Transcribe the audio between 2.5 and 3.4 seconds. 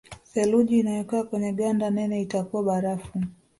barafu